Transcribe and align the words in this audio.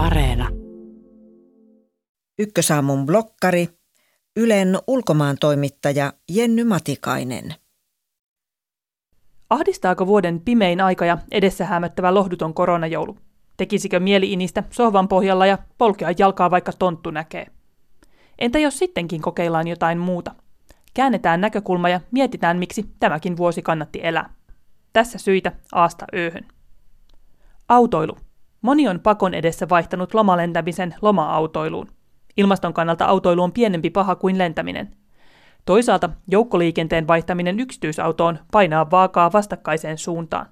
Areena. 0.00 0.48
Ykkösaamun 2.38 3.06
blokkari, 3.06 3.68
Ylen 4.36 4.78
ulkomaan 4.86 5.36
toimittaja 5.40 6.12
Jenny 6.30 6.64
Matikainen. 6.64 7.54
Ahdistaako 9.50 10.06
vuoden 10.06 10.40
pimein 10.40 10.80
aika 10.80 11.04
ja 11.04 11.18
edessä 11.30 11.64
hämöttävä 11.64 12.14
lohduton 12.14 12.54
koronajoulu? 12.54 13.18
Tekisikö 13.56 14.00
mieli 14.00 14.32
inistä 14.32 14.64
sohvan 14.70 15.08
pohjalla 15.08 15.46
ja 15.46 15.58
polkea 15.78 16.08
jalkaa 16.18 16.50
vaikka 16.50 16.72
tonttu 16.72 17.10
näkee? 17.10 17.46
Entä 18.38 18.58
jos 18.58 18.78
sittenkin 18.78 19.22
kokeillaan 19.22 19.68
jotain 19.68 19.98
muuta? 19.98 20.34
Käännetään 20.94 21.40
näkökulma 21.40 21.88
ja 21.88 22.00
mietitään, 22.10 22.58
miksi 22.58 22.90
tämäkin 23.00 23.36
vuosi 23.36 23.62
kannatti 23.62 24.00
elää. 24.02 24.34
Tässä 24.92 25.18
syitä 25.18 25.52
aasta 25.72 26.06
ööhön. 26.14 26.48
Autoilu. 27.68 28.16
Moni 28.62 28.88
on 28.88 29.00
pakon 29.00 29.34
edessä 29.34 29.68
vaihtanut 29.68 30.14
lomalentämisen 30.14 30.94
loma-autoiluun. 31.02 31.92
Ilmaston 32.36 32.74
kannalta 32.74 33.04
autoilu 33.04 33.42
on 33.42 33.52
pienempi 33.52 33.90
paha 33.90 34.14
kuin 34.14 34.38
lentäminen. 34.38 34.96
Toisaalta 35.64 36.10
joukkoliikenteen 36.28 37.08
vaihtaminen 37.08 37.60
yksityisautoon 37.60 38.38
painaa 38.52 38.90
vaakaa 38.90 39.32
vastakkaiseen 39.32 39.98
suuntaan. 39.98 40.46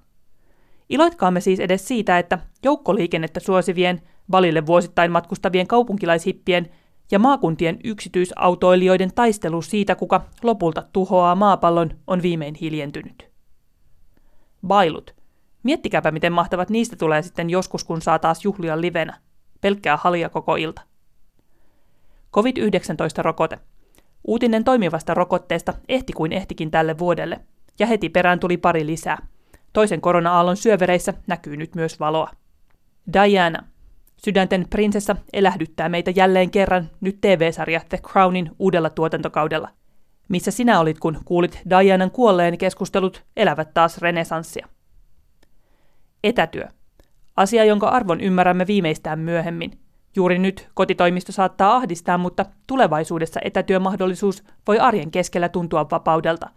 Iloitkaamme 0.89 1.41
siis 1.41 1.59
edes 1.59 1.87
siitä, 1.87 2.19
että 2.19 2.39
joukkoliikennettä 2.63 3.39
suosivien, 3.39 4.01
valille 4.31 4.65
vuosittain 4.65 5.11
matkustavien 5.11 5.67
kaupunkilaishippien 5.67 6.69
ja 7.11 7.19
maakuntien 7.19 7.79
yksityisautoilijoiden 7.83 9.13
taistelu 9.15 9.61
siitä, 9.61 9.95
kuka 9.95 10.25
lopulta 10.43 10.83
tuhoaa 10.93 11.35
maapallon, 11.35 11.89
on 12.07 12.21
viimein 12.21 12.55
hiljentynyt. 12.55 13.29
Bailut. 14.67 15.18
Miettikääpä, 15.63 16.11
miten 16.11 16.33
mahtavat 16.33 16.69
niistä 16.69 16.95
tulee 16.95 17.21
sitten 17.21 17.49
joskus, 17.49 17.83
kun 17.83 18.01
saa 18.01 18.19
taas 18.19 18.45
juhlia 18.45 18.81
livenä. 18.81 19.17
Pelkkää 19.61 19.97
halia 19.97 20.29
koko 20.29 20.55
ilta. 20.55 20.81
COVID-19-rokote. 22.33 23.59
Uutinen 24.27 24.63
toimivasta 24.63 25.13
rokotteesta 25.13 25.73
ehti 25.89 26.13
kuin 26.13 26.31
ehtikin 26.31 26.71
tälle 26.71 26.97
vuodelle, 26.97 27.39
ja 27.79 27.87
heti 27.87 28.09
perään 28.09 28.39
tuli 28.39 28.57
pari 28.57 28.85
lisää. 28.85 29.17
Toisen 29.73 30.01
korona-aallon 30.01 30.57
syövereissä 30.57 31.13
näkyy 31.27 31.57
nyt 31.57 31.75
myös 31.75 31.99
valoa. 31.99 32.29
Diana. 33.13 33.63
Sydänten 34.17 34.65
prinsessa 34.69 35.15
elähdyttää 35.33 35.89
meitä 35.89 36.11
jälleen 36.15 36.51
kerran 36.51 36.89
nyt 37.01 37.17
TV-sarja 37.21 37.81
The 37.89 37.97
Crownin 37.97 38.51
uudella 38.59 38.89
tuotantokaudella. 38.89 39.69
Missä 40.29 40.51
sinä 40.51 40.79
olit, 40.79 40.99
kun 40.99 41.17
kuulit 41.25 41.61
Dianan 41.69 42.11
kuolleen 42.11 42.57
keskustelut 42.57 43.23
elävät 43.37 43.73
taas 43.73 43.97
renesanssia? 43.97 44.67
Etätyö. 46.23 46.67
Asia, 47.37 47.65
jonka 47.65 47.87
arvon 47.87 48.21
ymmärrämme 48.21 48.67
viimeistään 48.67 49.19
myöhemmin. 49.19 49.71
Juuri 50.15 50.39
nyt 50.39 50.69
kotitoimisto 50.73 51.31
saattaa 51.31 51.75
ahdistaa, 51.75 52.17
mutta 52.17 52.45
tulevaisuudessa 52.67 53.39
etätyömahdollisuus 53.43 54.43
voi 54.67 54.79
arjen 54.79 55.11
keskellä 55.11 55.49
tuntua 55.49 55.87
vapaudelta. 55.91 56.49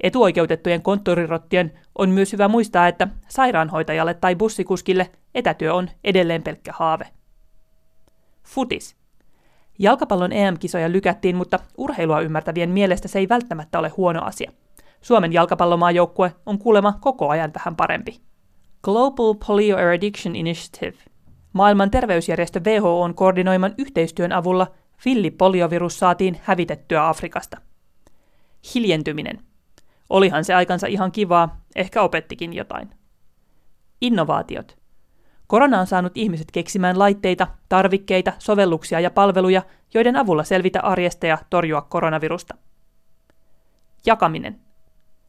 Etuoikeutettujen 0.00 0.82
konttorirottien 0.82 1.78
on 1.98 2.10
myös 2.10 2.32
hyvä 2.32 2.48
muistaa, 2.48 2.88
että 2.88 3.08
sairaanhoitajalle 3.28 4.14
tai 4.14 4.36
bussikuskille 4.36 5.10
etätyö 5.34 5.74
on 5.74 5.90
edelleen 6.04 6.42
pelkkä 6.42 6.72
haave. 6.74 7.08
Futis. 8.44 8.96
Jalkapallon 9.78 10.32
EM-kisoja 10.32 10.92
lykättiin, 10.92 11.36
mutta 11.36 11.58
urheilua 11.78 12.20
ymmärtävien 12.20 12.70
mielestä 12.70 13.08
se 13.08 13.18
ei 13.18 13.28
välttämättä 13.28 13.78
ole 13.78 13.88
huono 13.88 14.22
asia. 14.22 14.52
Suomen 15.00 15.32
jalkapallomaajoukkue 15.32 16.34
on 16.46 16.58
kuulemma 16.58 16.98
koko 17.00 17.28
ajan 17.28 17.52
vähän 17.54 17.76
parempi. 17.76 18.20
Global 18.82 19.34
Polio 19.46 19.78
Eradiction 19.78 20.36
Initiative. 20.36 20.96
Maailman 21.52 21.90
terveysjärjestö 21.90 22.60
WHOn 22.60 23.14
koordinoiman 23.14 23.74
yhteistyön 23.78 24.32
avulla 24.32 24.66
villipoliovirus 25.04 25.98
saatiin 25.98 26.40
hävitettyä 26.42 27.08
Afrikasta. 27.08 27.60
Hiljentyminen. 28.74 29.38
Olihan 30.10 30.44
se 30.44 30.54
aikansa 30.54 30.86
ihan 30.86 31.12
kivaa, 31.12 31.60
ehkä 31.76 32.02
opettikin 32.02 32.52
jotain. 32.52 32.90
Innovaatiot. 34.00 34.78
Korona 35.46 35.80
on 35.80 35.86
saanut 35.86 36.12
ihmiset 36.14 36.50
keksimään 36.50 36.98
laitteita, 36.98 37.46
tarvikkeita, 37.68 38.32
sovelluksia 38.38 39.00
ja 39.00 39.10
palveluja, 39.10 39.62
joiden 39.94 40.16
avulla 40.16 40.44
selvitä 40.44 40.80
arjesta 40.80 41.26
ja 41.26 41.38
torjua 41.50 41.82
koronavirusta. 41.82 42.54
Jakaminen. 44.06 44.65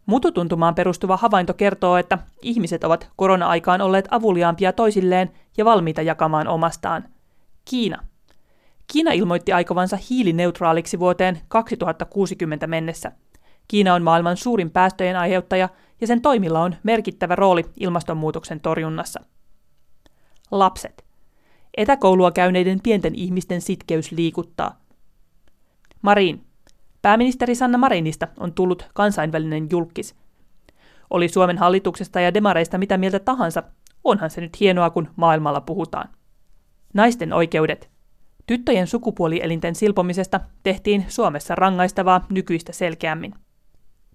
Mututuntumaan 0.08 0.76
perustuva 0.76 1.18
havainto 1.18 1.54
kertoo, 1.54 1.98
että 1.98 2.18
ihmiset 2.42 2.84
ovat 2.84 3.10
korona-aikaan 3.16 3.82
olleet 3.82 4.08
avuliaampia 4.12 4.74
toisilleen 4.74 5.32
ja 5.58 5.66
valmiita 5.66 6.02
jakamaan 6.02 6.48
omastaan. 6.48 7.04
Kiina. 7.66 8.04
Kiina 8.92 9.12
ilmoitti 9.12 9.54
aikovansa 9.54 9.98
hiilineutraaliksi 10.10 11.00
vuoteen 11.00 11.42
2060 11.48 12.68
mennessä. 12.68 13.12
Kiina 13.68 13.94
on 13.94 14.04
maailman 14.04 14.38
suurin 14.38 14.72
päästöjen 14.72 15.16
aiheuttaja 15.16 15.70
ja 16.02 16.08
sen 16.08 16.22
toimilla 16.22 16.62
on 16.62 16.76
merkittävä 16.84 17.36
rooli 17.36 17.66
ilmastonmuutoksen 17.80 18.60
torjunnassa. 18.60 19.20
Lapset. 20.52 21.06
Etäkoulua 21.78 22.32
käyneiden 22.32 22.80
pienten 22.84 23.16
ihmisten 23.16 23.62
sitkeys 23.62 24.12
liikuttaa. 24.12 24.80
Marin. 26.02 26.47
Pääministeri 27.08 27.56
Sanna 27.56 27.78
Marinista 27.78 28.28
on 28.40 28.54
tullut 28.54 28.90
kansainvälinen 28.94 29.68
julkis. 29.72 30.16
Oli 31.10 31.28
Suomen 31.28 31.58
hallituksesta 31.58 32.22
ja 32.22 32.34
demareista 32.34 32.78
mitä 32.78 32.98
mieltä 32.98 33.20
tahansa, 33.20 33.64
onhan 34.04 34.30
se 34.30 34.42
nyt 34.42 34.60
hienoa, 34.60 34.90
kun 34.90 35.10
maailmalla 35.16 35.62
puhutaan. 35.62 36.10
Naisten 36.94 37.34
oikeudet. 37.34 37.90
Tyttöjen 38.48 38.88
sukupuolielinten 38.88 39.76
silpomisesta 39.76 40.40
tehtiin 40.64 41.06
Suomessa 41.08 41.56
rangaistavaa 41.56 42.26
nykyistä 42.30 42.74
selkeämmin. 42.74 43.34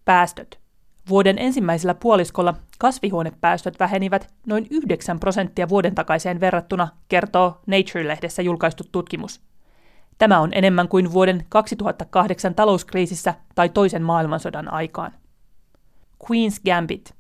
Päästöt. 0.05 0.61
Vuoden 1.09 1.39
ensimmäisellä 1.39 1.95
puoliskolla 1.95 2.55
kasvihuonepäästöt 2.79 3.81
vähenivät 3.81 4.35
noin 4.47 4.67
9 4.71 5.21
prosenttia 5.21 5.69
vuoden 5.69 5.95
takaiseen 5.95 6.41
verrattuna, 6.41 6.89
kertoo 7.09 7.61
Nature-lehdessä 7.67 8.43
julkaistu 8.43 8.85
tutkimus. 8.93 9.52
Tämä 10.19 10.41
on 10.41 10.51
enemmän 10.53 10.89
kuin 10.89 11.13
vuoden 11.13 11.45
2008 11.49 12.55
talouskriisissä 12.55 13.35
tai 13.55 13.69
toisen 13.69 14.03
maailmansodan 14.03 14.73
aikaan. 14.73 15.13
Queen's 16.25 16.61
Gambit. 16.65 17.15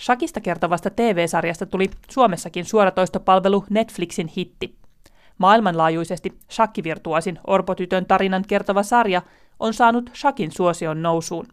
Shakista 0.00 0.40
kertovasta 0.40 0.90
TV-sarjasta 0.90 1.66
tuli 1.66 1.90
Suomessakin 2.10 2.64
suoratoistopalvelu 2.64 3.64
Netflixin 3.70 4.28
hitti. 4.36 4.78
Maailmanlaajuisesti 5.38 6.38
shakkivirtuasin 6.50 7.38
orpotytön 7.46 8.06
tarinan 8.06 8.44
kertova 8.48 8.82
sarja 8.82 9.22
on 9.60 9.74
saanut 9.74 10.10
shakin 10.14 10.52
suosion 10.52 11.02
nousuun. 11.02 11.46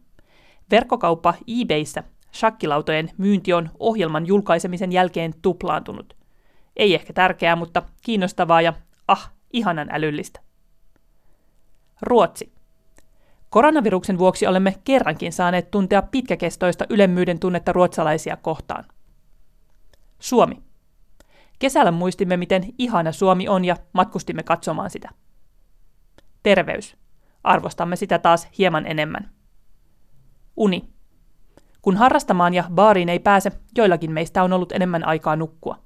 Verkkokauppa 0.72 1.34
eBayssä 1.62 2.03
shakkilautojen 2.34 3.12
myynti 3.18 3.53
on 3.53 3.69
ohjelman 3.79 4.25
julkaisemisen 4.25 4.91
jälkeen 4.91 5.34
tuplaantunut. 5.41 6.16
Ei 6.75 6.95
ehkä 6.95 7.13
tärkeää, 7.13 7.56
mutta 7.56 7.84
kiinnostavaa 8.01 8.62
ja 8.62 8.74
ah, 9.07 9.31
ihanan 9.53 9.88
älyllistä. 9.91 10.46
Ruotsi. 12.01 12.53
Koronaviruksen 13.49 14.17
vuoksi 14.17 14.47
olemme 14.47 14.75
kerrankin 14.83 15.33
saaneet 15.33 15.71
tuntea 15.71 16.01
pitkäkestoista 16.01 16.85
ylemmyyden 16.89 17.39
tunnetta 17.39 17.73
ruotsalaisia 17.73 18.37
kohtaan. 18.37 18.85
Suomi. 20.19 20.63
Kesällä 21.59 21.91
muistimme, 21.91 22.37
miten 22.37 22.63
ihana 22.77 23.11
Suomi 23.11 23.47
on 23.47 23.65
ja 23.65 23.75
matkustimme 23.93 24.43
katsomaan 24.43 24.89
sitä. 24.89 25.09
Terveys. 26.43 26.97
Arvostamme 27.43 27.95
sitä 27.95 28.19
taas 28.19 28.47
hieman 28.57 28.85
enemmän. 28.85 29.31
Uni. 30.57 30.89
Kun 31.81 31.97
harrastamaan 31.97 32.53
ja 32.53 32.63
baariin 32.73 33.09
ei 33.09 33.19
pääse, 33.19 33.51
joillakin 33.77 34.11
meistä 34.11 34.43
on 34.43 34.53
ollut 34.53 34.71
enemmän 34.71 35.07
aikaa 35.07 35.35
nukkua. 35.35 35.79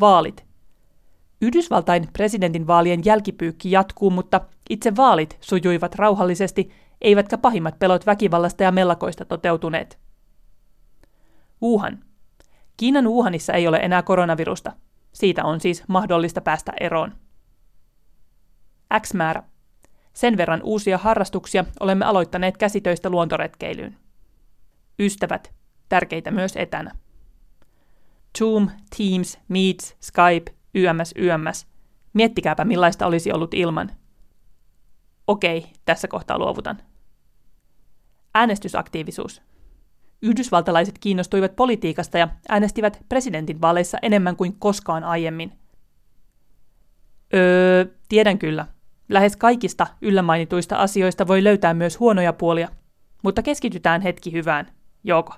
Vaalit. 0.00 0.46
Yhdysvaltain 1.40 2.08
presidentinvaalien 2.12 3.00
jälkipyykki 3.04 3.70
jatkuu, 3.70 4.10
mutta 4.10 4.40
itse 4.70 4.96
vaalit 4.96 5.38
sujuivat 5.40 5.94
rauhallisesti, 5.94 6.70
eivätkä 7.00 7.38
pahimmat 7.38 7.78
pelot 7.78 8.06
väkivallasta 8.06 8.62
ja 8.62 8.72
mellakoista 8.72 9.24
toteutuneet. 9.24 9.98
Wuhan. 11.62 12.04
Kiinan 12.76 13.08
Wuhanissa 13.08 13.52
ei 13.52 13.68
ole 13.68 13.76
enää 13.76 14.02
koronavirusta. 14.02 14.72
Siitä 15.12 15.44
on 15.44 15.60
siis 15.60 15.84
mahdollista 15.88 16.40
päästä 16.40 16.72
eroon. 16.80 17.12
X-määrä. 19.00 19.42
Sen 20.12 20.36
verran 20.36 20.60
uusia 20.62 20.98
harrastuksia 20.98 21.64
olemme 21.80 22.04
aloittaneet 22.04 22.56
käsitöistä 22.56 23.10
luontoretkeilyyn. 23.10 23.96
Ystävät. 24.98 25.52
Tärkeitä 25.88 26.30
myös 26.30 26.56
etänä. 26.56 26.90
Zoom, 28.38 28.70
Teams, 28.96 29.38
Meets, 29.48 29.96
Skype, 30.00 30.55
YMS, 30.76 31.14
YMS. 31.16 31.66
Miettikääpä 32.12 32.64
millaista 32.64 33.06
olisi 33.06 33.32
ollut 33.32 33.54
ilman. 33.54 33.90
Okei, 35.26 35.66
tässä 35.84 36.08
kohtaa 36.08 36.38
luovutan. 36.38 36.78
Äänestysaktiivisuus. 38.34 39.42
Yhdysvaltalaiset 40.22 40.98
kiinnostuivat 40.98 41.56
politiikasta 41.56 42.18
ja 42.18 42.28
äänestivät 42.48 43.04
presidentinvaaleissa 43.08 43.98
enemmän 44.02 44.36
kuin 44.36 44.58
koskaan 44.58 45.04
aiemmin. 45.04 45.52
Öö, 47.34 47.84
tiedän 48.08 48.38
kyllä. 48.38 48.66
Lähes 49.08 49.36
kaikista 49.36 49.86
yllämainituista 50.02 50.76
asioista 50.76 51.26
voi 51.26 51.44
löytää 51.44 51.74
myös 51.74 52.00
huonoja 52.00 52.32
puolia, 52.32 52.68
mutta 53.22 53.42
keskitytään 53.42 54.00
hetki 54.00 54.32
hyvään. 54.32 54.72
Joko? 55.04 55.34